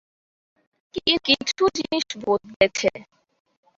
[0.95, 2.89] কিন্তু কিছু জিনিস বদলেছে।